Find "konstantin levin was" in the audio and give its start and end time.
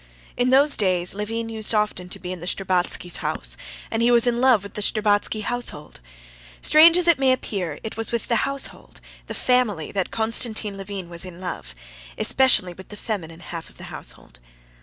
10.09-11.23